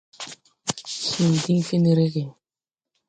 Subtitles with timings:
[1.11, 2.23] Cẽẽ diŋ fen rege.